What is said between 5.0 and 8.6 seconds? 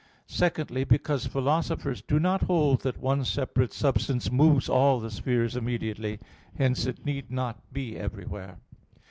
spheres immediately. Hence it need not be everywhere.